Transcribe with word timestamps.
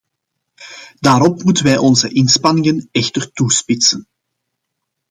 Daarop 0.99 1.43
moeten 1.43 1.63
wij 1.63 1.77
onze 1.77 2.09
inspanningen 2.09 2.89
echter 2.91 3.31
toespitsen. 3.31 4.07